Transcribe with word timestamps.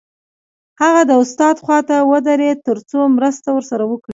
هغه 0.81 1.01
د 1.09 1.11
استاد 1.23 1.55
خواته 1.63 1.97
ودرېد 2.11 2.57
تر 2.67 2.77
څو 2.89 2.99
مرسته 3.17 3.47
ورسره 3.53 3.83
وکړي 3.91 4.09